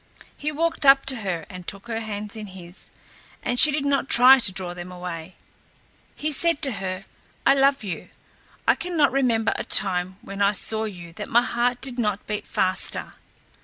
He 0.35 0.51
walked 0.51 0.83
up 0.83 1.05
to 1.05 1.17
her 1.17 1.45
and 1.47 1.67
took 1.67 1.85
her 1.87 1.99
hands 1.99 2.35
in 2.35 2.47
his, 2.47 2.89
and 3.43 3.59
she 3.59 3.69
did 3.69 3.85
not 3.85 4.09
try 4.09 4.39
to 4.39 4.51
draw 4.51 4.73
them 4.73 4.91
away. 4.91 5.35
He 6.15 6.31
said 6.31 6.59
to 6.63 6.71
her, 6.71 7.05
"I 7.45 7.53
love 7.53 7.83
you; 7.83 8.09
I 8.67 8.73
cannot 8.73 9.11
remember 9.11 9.53
a 9.57 9.63
time 9.63 10.17
when 10.23 10.41
I 10.41 10.53
saw 10.53 10.85
you 10.85 11.13
that 11.13 11.29
my 11.29 11.43
heart 11.43 11.81
did 11.81 11.99
not 11.99 12.25
beat 12.25 12.47
faster. 12.47 13.11